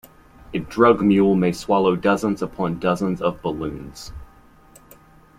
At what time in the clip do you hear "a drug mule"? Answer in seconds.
0.51-1.35